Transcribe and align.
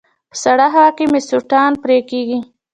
په 0.29 0.35
سړه 0.43 0.67
هوا 0.75 0.87
کې 0.97 1.05
مې 1.11 1.21
سوڼان 1.29 1.71
پرې 1.83 1.97
کيږي 2.09 2.39